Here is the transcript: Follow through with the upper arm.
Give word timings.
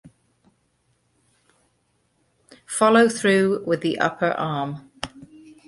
Follow 2.65 3.07
through 3.07 3.63
with 3.67 3.81
the 3.81 3.99
upper 3.99 4.31
arm. 4.31 4.89